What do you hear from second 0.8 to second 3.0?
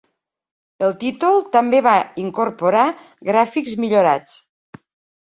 El títol també va incorporar